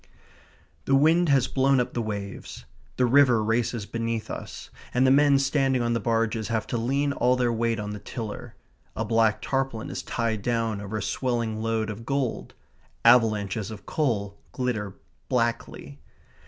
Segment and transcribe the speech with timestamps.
[0.85, 2.65] The wind has blown up the waves.
[2.97, 7.13] The river races beneath us, and the men standing on the barges have to lean
[7.13, 8.55] all their weight on the tiller.
[8.95, 12.55] A black tarpaulin is tied down over a swelling load of gold.
[13.05, 14.95] Avalanches of coal glitter
[15.29, 15.99] blackly.